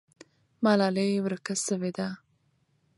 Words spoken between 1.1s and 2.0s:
ورکه سوې